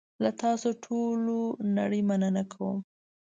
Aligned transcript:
له 0.23 0.29
تاسوټولونړۍ 0.41 2.01
مننه 2.09 2.43
کوم. 2.53 2.77